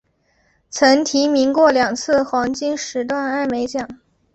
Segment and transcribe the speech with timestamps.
[0.71, 3.87] 曾提名过两次黄金时段艾美奖。